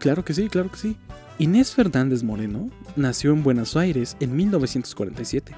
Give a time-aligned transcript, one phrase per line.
[0.00, 0.96] claro que sí, claro que sí.
[1.38, 5.52] Inés Fernández Moreno nació en Buenos Aires en 1947.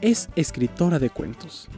[0.00, 1.68] Es escritora de cuentos,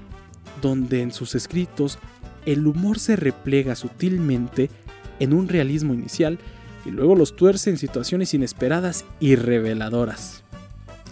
[0.62, 1.98] donde en sus escritos
[2.44, 4.70] el humor se replega sutilmente
[5.18, 6.38] en un realismo inicial
[6.84, 10.44] y luego los tuerce en situaciones inesperadas y reveladoras.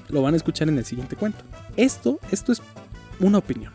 [0.09, 1.45] Lo van a escuchar en el siguiente cuento.
[1.77, 2.62] Esto, esto es
[3.19, 3.73] una opinión.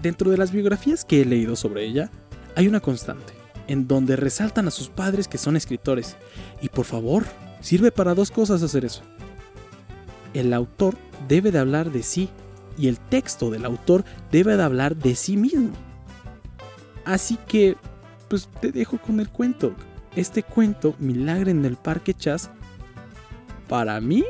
[0.00, 2.10] Dentro de las biografías que he leído sobre ella,
[2.54, 3.32] hay una constante,
[3.72, 6.16] en donde resaltan a sus padres que son escritores.
[6.60, 7.24] Y por favor,
[7.62, 9.00] sirve para dos cosas hacer eso.
[10.34, 10.94] El autor
[11.26, 12.28] debe de hablar de sí
[12.76, 15.70] y el texto del autor debe de hablar de sí mismo.
[17.06, 17.76] Así que,
[18.28, 19.74] pues te dejo con el cuento.
[20.16, 22.50] Este cuento, Milagre en el Parque Chas,
[23.70, 24.22] para mí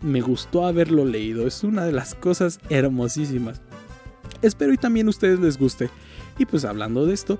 [0.00, 1.46] me gustó haberlo leído.
[1.46, 3.62] Es una de las cosas hermosísimas.
[4.42, 5.88] Espero y también a ustedes les guste.
[6.36, 7.38] Y pues hablando de esto,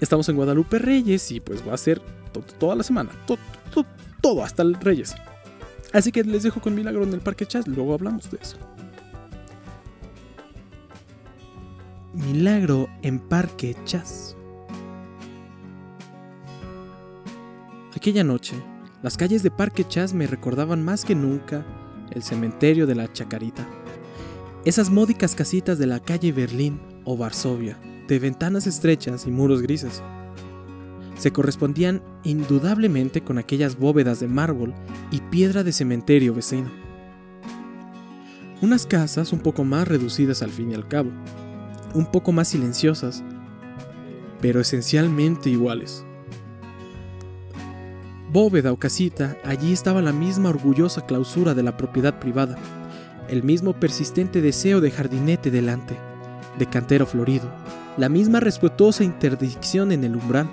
[0.00, 2.00] estamos en Guadalupe Reyes y pues va a ser
[2.58, 3.10] toda la semana.
[4.20, 5.14] todo hasta el Reyes.
[5.92, 8.56] Así que les dejo con Milagro en el Parque Chas, luego hablamos de eso.
[12.12, 14.36] Milagro en Parque Chas.
[17.94, 18.54] Aquella noche,
[19.02, 21.64] las calles de Parque Chas me recordaban más que nunca
[22.10, 23.66] el cementerio de la Chacarita.
[24.64, 30.02] Esas módicas casitas de la calle Berlín o Varsovia, de ventanas estrechas y muros grises.
[31.18, 34.74] Se correspondían indudablemente con aquellas bóvedas de mármol
[35.10, 36.70] y piedra de cementerio vecino.
[38.62, 41.10] Unas casas un poco más reducidas al fin y al cabo,
[41.94, 43.22] un poco más silenciosas,
[44.40, 46.04] pero esencialmente iguales.
[48.32, 52.58] Bóveda o casita, allí estaba la misma orgullosa clausura de la propiedad privada,
[53.28, 55.96] el mismo persistente deseo de jardinete delante,
[56.58, 57.50] de cantero florido,
[57.98, 60.48] la misma respetuosa interdicción en el umbral.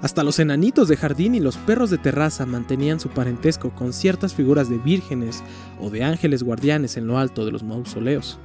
[0.00, 4.34] Hasta los enanitos de jardín y los perros de terraza mantenían su parentesco con ciertas
[4.34, 5.42] figuras de vírgenes
[5.78, 8.38] o de ángeles guardianes en lo alto de los mausoleos.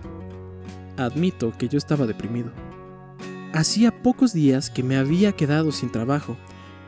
[0.98, 2.52] Admito que yo estaba deprimido.
[3.54, 6.36] Hacía pocos días que me había quedado sin trabajo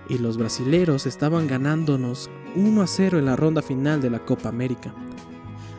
[0.09, 4.50] y los brasileros estaban ganándonos 1 a 0 en la ronda final de la Copa
[4.50, 4.94] América.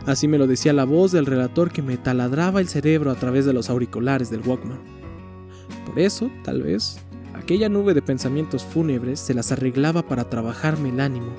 [0.07, 3.45] Así me lo decía la voz del relator que me taladraba el cerebro a través
[3.45, 4.98] de los auriculares del Walkman.
[5.87, 6.99] Por eso, tal vez,
[7.35, 11.33] aquella nube de pensamientos fúnebres se las arreglaba para trabajarme el ánimo,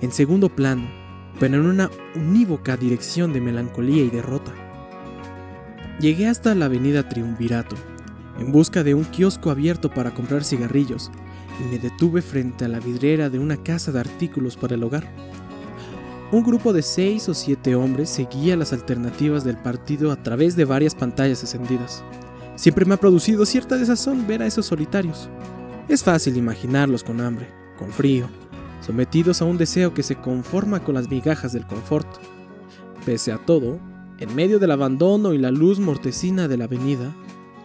[0.00, 0.88] en segundo plano,
[1.40, 4.52] pero en una unívoca dirección de melancolía y derrota.
[6.00, 7.76] Llegué hasta la avenida Triunvirato,
[8.38, 11.10] en busca de un kiosco abierto para comprar cigarrillos,
[11.60, 15.08] y me detuve frente a la vidriera de una casa de artículos para el hogar.
[16.32, 20.64] Un grupo de seis o siete hombres seguía las alternativas del partido a través de
[20.64, 22.02] varias pantallas encendidas.
[22.56, 25.28] Siempre me ha producido cierta desazón ver a esos solitarios.
[25.88, 27.48] Es fácil imaginarlos con hambre,
[27.78, 28.28] con frío,
[28.80, 32.06] sometidos a un deseo que se conforma con las migajas del confort.
[33.04, 33.80] Pese a todo,
[34.18, 37.14] en medio del abandono y la luz mortecina de la avenida,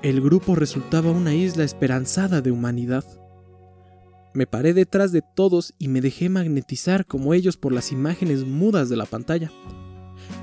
[0.01, 3.03] el grupo resultaba una isla esperanzada de humanidad.
[4.33, 8.89] Me paré detrás de todos y me dejé magnetizar como ellos por las imágenes mudas
[8.89, 9.51] de la pantalla.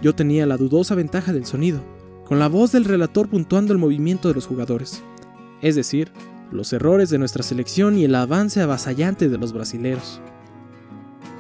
[0.02, 1.80] Yo tenía la dudosa ventaja del sonido,
[2.26, 5.03] con la voz del relator puntuando el movimiento de los jugadores,
[5.62, 6.10] es decir,
[6.50, 10.20] los errores de nuestra selección y el avance avasallante de los brasileros.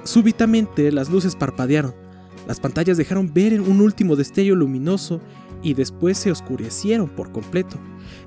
[0.04, 1.94] Súbitamente las luces parpadearon,
[2.46, 5.20] las pantallas dejaron ver un último destello luminoso
[5.62, 7.76] y después se oscurecieron por completo,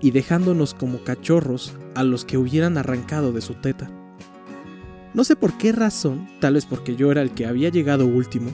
[0.02, 3.90] y dejándonos como cachorros a los que hubieran arrancado de su teta.
[5.14, 8.52] No sé por qué razón, tal vez porque yo era el que había llegado último,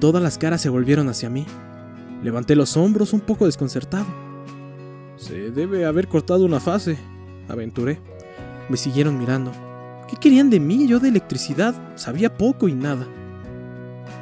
[0.00, 1.46] todas las caras se volvieron hacia mí.
[2.22, 4.06] Levanté los hombros un poco desconcertado.
[5.16, 6.98] Se debe haber cortado una fase,
[7.48, 8.00] aventuré.
[8.68, 9.52] Me siguieron mirando.
[10.08, 10.86] ¿Qué querían de mí?
[10.86, 13.06] Yo de electricidad sabía poco y nada.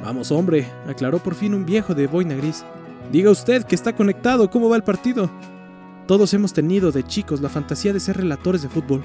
[0.03, 2.63] Vamos, hombre, aclaró por fin un viejo de boina gris.
[3.11, 5.29] Diga usted que está conectado, ¿cómo va el partido?
[6.07, 9.03] Todos hemos tenido de chicos la fantasía de ser relatores de fútbol.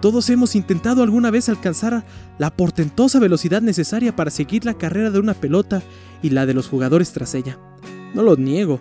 [0.00, 2.04] Todos hemos intentado alguna vez alcanzar
[2.38, 5.82] la portentosa velocidad necesaria para seguir la carrera de una pelota
[6.22, 7.58] y la de los jugadores tras ella.
[8.14, 8.80] No lo niego,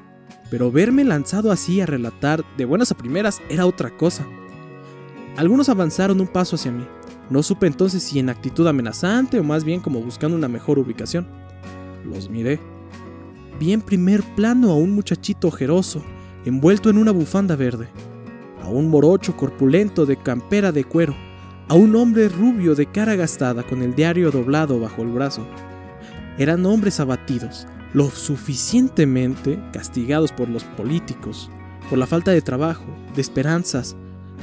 [0.50, 4.26] pero verme lanzado así a relatar de buenas a primeras era otra cosa.
[5.38, 6.86] Algunos avanzaron un paso hacia mí.
[7.30, 11.28] No supe entonces si en actitud amenazante o más bien como buscando una mejor ubicación.
[12.04, 12.60] Los miré.
[13.60, 16.04] Vi en primer plano a un muchachito ojeroso,
[16.46, 17.90] envuelto en una bufanda verde
[18.62, 21.16] a un morocho corpulento de campera de cuero,
[21.68, 25.46] a un hombre rubio de cara gastada con el diario doblado bajo el brazo.
[26.38, 31.50] Eran hombres abatidos, lo suficientemente castigados por los políticos,
[31.90, 33.96] por la falta de trabajo, de esperanzas,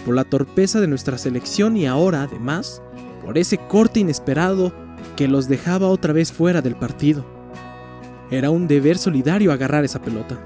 [0.04, 2.82] por la torpeza de nuestra selección y ahora, además,
[3.24, 4.72] por ese corte inesperado
[5.16, 7.24] que los dejaba otra vez fuera del partido.
[8.30, 10.38] Era un deber solidario agarrar esa pelota.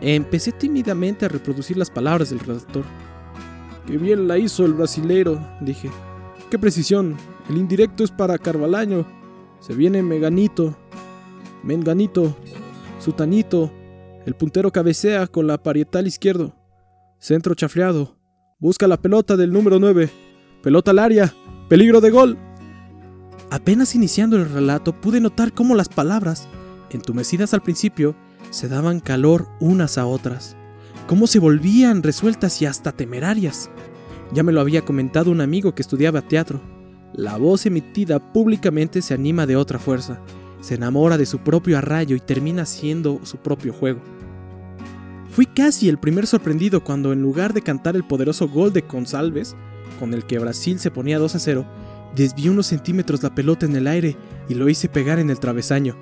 [0.00, 2.84] Empecé tímidamente a reproducir las palabras del redactor.
[3.86, 5.90] Qué bien la hizo el brasilero, dije.
[6.50, 7.16] Qué precisión.
[7.48, 9.06] El indirecto es para Carvalaño.
[9.60, 10.76] Se viene Meganito.
[11.62, 12.36] Menganito.
[12.98, 13.72] Sutanito.
[14.26, 16.54] El puntero cabecea con la parietal izquierdo.
[17.18, 18.16] Centro chafleado.
[18.58, 20.10] Busca la pelota del número 9.
[20.62, 21.34] Pelota al área.
[21.68, 22.38] Peligro de gol.
[23.50, 26.48] Apenas iniciando el relato pude notar cómo las palabras,
[26.90, 28.16] entumecidas al principio,
[28.48, 30.56] se daban calor unas a otras,
[31.06, 33.70] cómo se volvían resueltas y hasta temerarias.
[34.32, 36.62] Ya me lo había comentado un amigo que estudiaba teatro.
[37.12, 40.22] La voz emitida públicamente se anima de otra fuerza,
[40.62, 44.00] se enamora de su propio arrayo y termina siendo su propio juego.
[45.30, 49.56] Fui casi el primer sorprendido cuando en lugar de cantar el poderoso gol de Consalves,
[49.98, 51.66] con el que Brasil se ponía 2 a 0,
[52.14, 54.16] desvié unos centímetros la pelota en el aire
[54.48, 55.96] y lo hice pegar en el travesaño.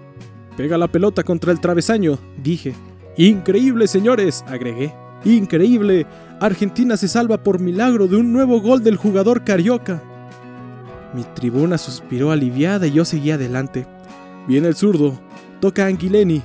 [0.57, 2.75] Pega la pelota contra el travesaño, dije.
[3.17, 4.93] Increíble, señores, agregué.
[5.25, 6.07] Increíble.
[6.41, 10.03] Argentina se salva por milagro de un nuevo gol del jugador carioca.
[11.15, 13.87] Mi tribuna suspiró aliviada y yo seguí adelante.
[14.47, 15.21] Viene el zurdo.
[15.61, 16.43] Toca Angelini.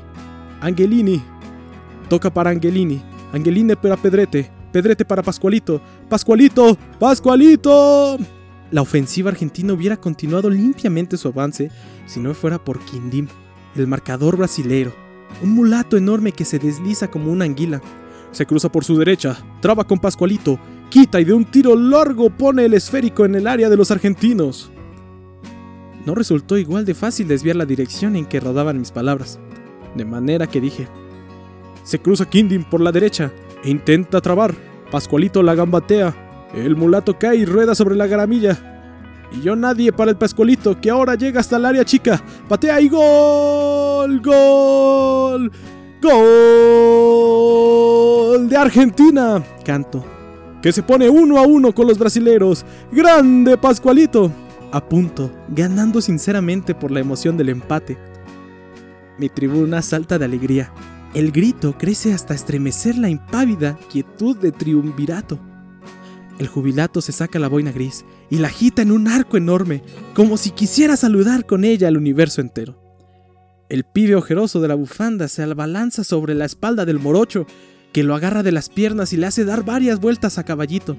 [0.61, 1.21] Angelini.
[2.09, 3.01] Toca para Angelini.
[3.33, 4.51] Angelini para Pedrete.
[4.71, 5.81] Pedrete para Pascualito.
[6.09, 6.77] Pascualito.
[6.99, 8.17] Pascualito.
[8.71, 11.71] La ofensiva argentina hubiera continuado limpiamente su avance
[12.05, 13.27] si no fuera por Quindim,
[13.75, 14.93] el marcador brasilero,
[15.43, 17.81] un mulato enorme que se desliza como una anguila.
[18.31, 20.59] Se cruza por su derecha, traba con Pascualito,
[20.89, 24.71] quita y de un tiro largo pone el esférico en el área de los argentinos.
[26.05, 29.39] No resultó igual de fácil desviar la dirección en que rodaban mis palabras,
[29.95, 30.87] de manera que dije,
[31.83, 33.31] se cruza Quindim por la derecha
[33.63, 34.53] e intenta trabar,
[34.91, 36.15] Pascualito la gambatea,
[36.53, 38.71] el mulato cae y rueda sobre la garamilla.
[39.31, 42.23] Y yo nadie para el Pascualito, que ahora llega hasta el área chica.
[42.47, 44.21] Patea y gol.
[44.21, 45.51] Gol.
[46.01, 46.37] Gol
[48.47, 49.43] de Argentina.
[49.65, 50.05] Canto.
[50.61, 52.63] Que se pone uno a uno con los brasileros.
[52.91, 54.31] Grande Pascualito.
[54.75, 57.97] A punto, ganando sinceramente por la emoción del empate.
[59.17, 60.73] Mi tribuna salta de alegría.
[61.13, 65.39] El grito crece hasta estremecer la impávida quietud de triunvirato.
[66.39, 69.81] El jubilato se saca la boina gris y la agita en un arco enorme,
[70.13, 72.77] como si quisiera saludar con ella al universo entero.
[73.69, 77.47] El pibe ojeroso de la bufanda se abalanza sobre la espalda del morocho,
[77.93, 80.97] que lo agarra de las piernas y le hace dar varias vueltas a caballito.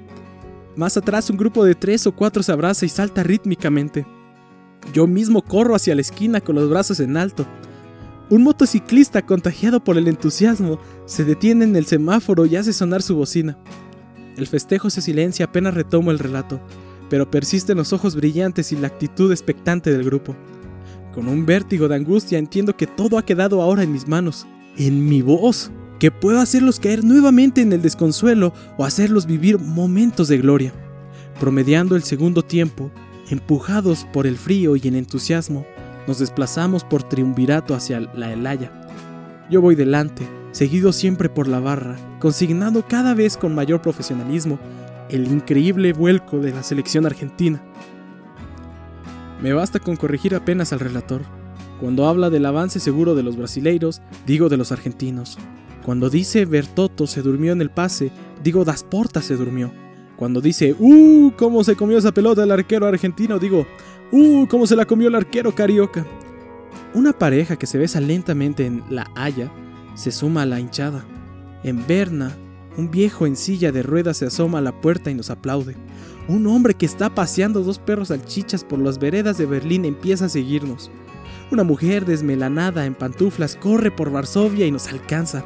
[0.77, 4.07] Más atrás un grupo de tres o cuatro se abraza y salta rítmicamente.
[4.93, 7.47] Yo mismo corro hacia la esquina con los brazos en alto.
[8.29, 13.17] Un motociclista contagiado por el entusiasmo se detiene en el semáforo y hace sonar su
[13.17, 13.57] bocina.
[14.37, 16.61] El festejo se silencia apenas retomo el relato,
[17.09, 20.37] pero persisten los ojos brillantes y la actitud expectante del grupo.
[21.15, 24.47] Con un vértigo de angustia entiendo que todo ha quedado ahora en mis manos,
[24.77, 30.29] en mi voz, que puedo hacerlos caer nuevamente en el desconsuelo o hacerlos vivir momentos
[30.29, 30.73] de gloria.
[31.41, 32.91] Promediando el segundo tiempo,
[33.31, 35.67] empujados por el frío y el entusiasmo,
[36.07, 38.71] nos desplazamos por triunvirato hacia la Elaya.
[39.51, 44.59] Yo voy delante, seguido siempre por la barra, consignando cada vez con mayor profesionalismo
[45.09, 47.63] el increíble vuelco de la selección argentina.
[49.41, 51.23] Me basta con corregir apenas al relator.
[51.81, 55.39] Cuando habla del avance seguro de los brasileiros, digo de los argentinos.
[55.87, 58.11] Cuando dice Bertotto se durmió en el pase,
[58.43, 59.71] digo Das Porta se durmió.
[60.17, 61.31] Cuando dice, ¡uh!
[61.37, 63.39] ¿Cómo se comió esa pelota el arquero argentino?
[63.39, 63.69] Digo,
[64.11, 64.49] ¡uh!
[64.49, 66.05] ¿Cómo se la comió el arquero carioca?
[66.93, 69.53] Una pareja que se besa lentamente en La Haya
[69.95, 71.05] se suma a la hinchada.
[71.63, 72.37] En Berna,
[72.77, 75.77] un viejo en silla de ruedas se asoma a la puerta y nos aplaude.
[76.27, 80.31] Un hombre que está paseando dos perros salchichas por las veredas de Berlín empieza a
[80.31, 80.91] seguirnos.
[81.53, 85.45] Una mujer desmelanada en pantuflas corre por Varsovia y nos alcanza.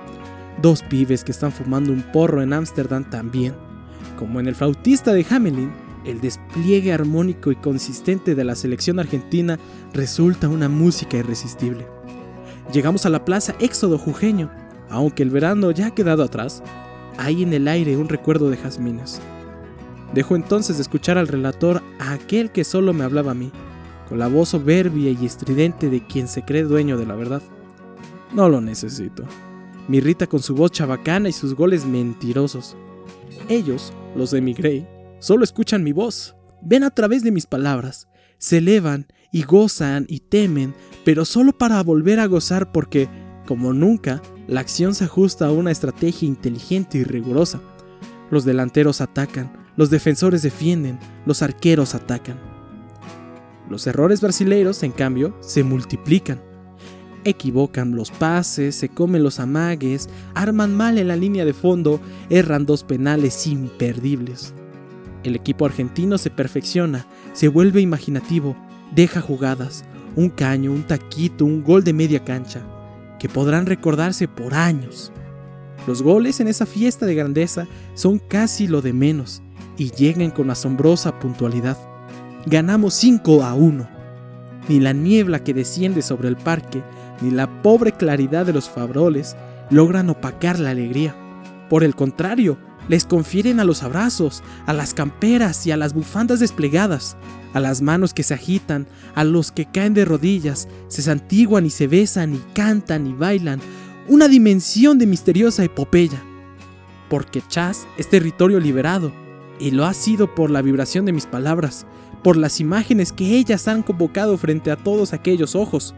[0.61, 3.55] Dos pibes que están fumando un porro en Ámsterdam también.
[4.19, 5.73] Como en el flautista de Hamelin,
[6.05, 9.59] el despliegue armónico y consistente de la selección argentina
[9.93, 11.87] resulta una música irresistible.
[12.73, 14.51] Llegamos a la plaza Éxodo Jujeño.
[14.89, 16.63] Aunque el verano ya ha quedado atrás,
[17.17, 19.21] hay en el aire un recuerdo de jazmines.
[20.15, 23.53] Dejo entonces de escuchar al relator a aquel que solo me hablaba a mí,
[24.09, 27.43] con la voz soberbia y estridente de quien se cree dueño de la verdad.
[28.35, 29.25] No lo necesito.
[29.89, 32.77] Me irrita con su voz chabacana y sus goles mentirosos.
[33.49, 34.87] Ellos, los de mi Grey,
[35.19, 38.09] solo escuchan mi voz, ven a través de mis palabras,
[38.39, 43.09] se elevan y gozan y temen, pero solo para volver a gozar porque,
[43.47, 47.61] como nunca, la acción se ajusta a una estrategia inteligente y rigurosa.
[48.31, 52.39] Los delanteros atacan, los defensores defienden, los arqueros atacan.
[53.69, 56.41] Los errores brasileiros, en cambio, se multiplican.
[57.25, 62.01] Equivocan los pases, se comen los amagues, arman mal en la línea de fondo,
[62.31, 64.55] erran dos penales imperdibles.
[65.23, 68.57] El equipo argentino se perfecciona, se vuelve imaginativo,
[68.95, 69.85] deja jugadas,
[70.17, 72.63] un caño, un taquito, un gol de media cancha,
[73.19, 75.13] que podrán recordarse por años.
[75.87, 79.43] Los goles en esa fiesta de grandeza son casi lo de menos
[79.77, 81.77] y llegan con asombrosa puntualidad.
[82.47, 83.89] Ganamos 5 a 1.
[84.69, 86.83] Ni la niebla que desciende sobre el parque,
[87.21, 89.37] ni la pobre claridad de los faroles
[89.71, 91.15] logran opacar la alegría.
[91.69, 92.59] Por el contrario,
[92.89, 97.17] les confieren a los abrazos, a las camperas y a las bufandas desplegadas,
[97.53, 101.71] a las manos que se agitan, a los que caen de rodillas, se santiguan y
[101.71, 103.61] se besan y cantan y bailan,
[104.09, 106.21] una dimensión de misteriosa epopeya.
[107.09, 109.13] Porque Chas es territorio liberado,
[109.61, 111.87] y lo ha sido por la vibración de mis palabras,
[112.25, 115.95] por las imágenes que ellas han convocado frente a todos aquellos ojos.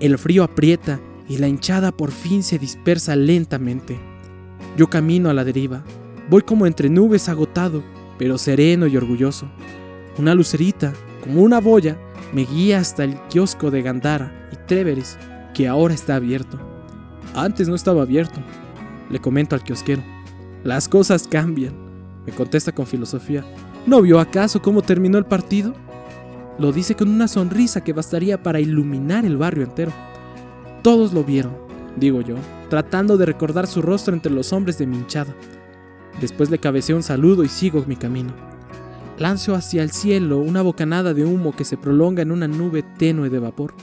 [0.00, 3.98] El frío aprieta y la hinchada por fin se dispersa lentamente.
[4.76, 5.84] Yo camino a la deriva,
[6.30, 7.82] Voy como entre nubes agotado,
[8.18, 9.46] pero sereno y orgulloso.
[10.18, 11.98] Una lucerita, como una boya,
[12.32, 15.18] me guía hasta el kiosco de Gandara y Treveris,
[15.52, 16.58] que ahora está abierto.
[17.34, 18.40] Antes no estaba abierto,
[19.10, 20.02] le comento al kiosquero.
[20.62, 21.74] Las cosas cambian,
[22.24, 23.44] me contesta con filosofía.
[23.86, 25.74] ¿No vio acaso cómo terminó el partido?
[26.58, 29.92] Lo dice con una sonrisa que bastaría para iluminar el barrio entero.
[30.82, 31.56] Todos lo vieron,
[31.96, 32.36] digo yo,
[32.70, 35.34] tratando de recordar su rostro entre los hombres de mi hinchada.
[36.20, 38.32] Después le cabeceo un saludo y sigo mi camino.
[39.18, 43.30] Lanzo hacia el cielo una bocanada de humo que se prolonga en una nube tenue
[43.30, 43.74] de vapor.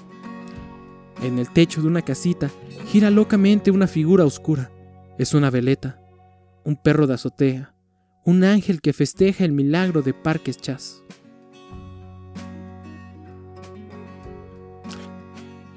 [1.21, 2.49] En el techo de una casita
[2.87, 4.71] gira locamente una figura oscura.
[5.17, 5.99] Es una veleta,
[6.63, 7.73] un perro de azotea,
[8.25, 11.03] un ángel que festeja el milagro de Parques Chas.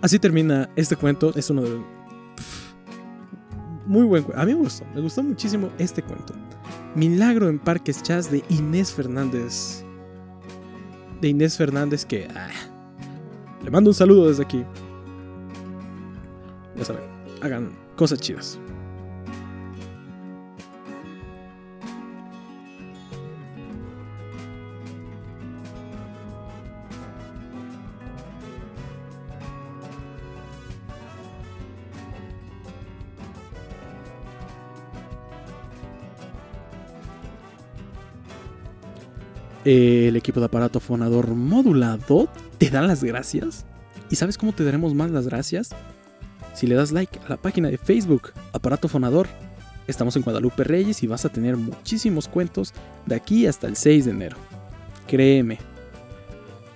[0.05, 1.33] Así termina este cuento.
[1.35, 1.81] Es uno de
[3.87, 6.35] muy buen A mí me gustó, me gustó muchísimo este cuento.
[6.95, 9.83] Milagro en Parques Chas de Inés Fernández.
[11.23, 12.29] De Inés Fernández que...
[12.35, 12.51] Ah,
[13.65, 14.63] le mando un saludo desde aquí.
[16.77, 17.05] Ya saben,
[17.41, 18.59] hagan cosas chidas.
[39.65, 42.29] El equipo de aparato fonador modulado
[42.59, 43.65] te da las gracias.
[44.11, 45.71] ¿Y sabes cómo te daremos más las gracias?
[46.55, 49.27] Si le das like a la página de Facebook, Aparato Fonador.
[49.87, 52.73] Estamos en Guadalupe Reyes y vas a tener muchísimos cuentos
[53.07, 54.37] de aquí hasta el 6 de enero.
[55.07, 55.59] Créeme.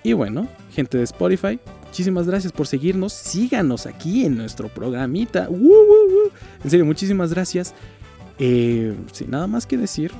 [0.03, 3.13] Y bueno, gente de Spotify, muchísimas gracias por seguirnos.
[3.13, 5.47] Síganos aquí en nuestro programita.
[6.63, 7.73] En serio, muchísimas gracias.
[8.37, 10.11] Eh, sin nada más que decir,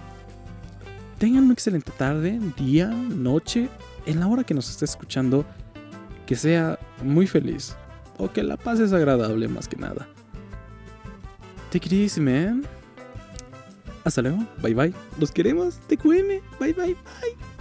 [1.19, 3.69] tengan una excelente tarde, día, noche,
[4.05, 5.45] en la hora que nos estés escuchando,
[6.25, 7.75] que sea muy feliz
[8.17, 10.07] o que la paz es agradable más que nada.
[11.71, 12.63] Take it man.
[14.03, 14.39] Hasta luego.
[14.61, 14.93] Bye bye.
[15.19, 15.79] Los queremos.
[15.87, 16.41] TQM.
[16.59, 17.58] Bye bye bye.